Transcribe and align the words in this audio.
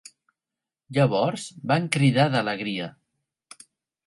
Llavors, 0.97 1.45
van 1.73 1.85
cridar 1.97 2.27
d'alegria! 2.37 2.89